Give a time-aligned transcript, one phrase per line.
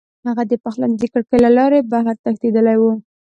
[0.27, 2.83] هغه د پخلنځي د کړکۍ له لارې بهر تښتېدلی و